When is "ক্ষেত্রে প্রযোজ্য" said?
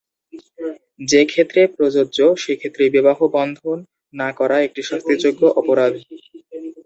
1.25-2.17